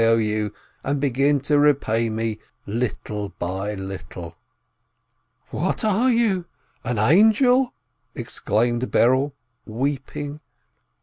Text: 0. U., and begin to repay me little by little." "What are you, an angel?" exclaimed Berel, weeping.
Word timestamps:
0. 0.01 0.15
U., 0.17 0.53
and 0.83 0.99
begin 0.99 1.39
to 1.41 1.59
repay 1.59 2.09
me 2.09 2.39
little 2.65 3.29
by 3.37 3.75
little." 3.75 4.35
"What 5.51 5.85
are 5.85 6.09
you, 6.09 6.45
an 6.83 6.97
angel?" 6.97 7.75
exclaimed 8.15 8.89
Berel, 8.89 9.33
weeping. 9.67 10.39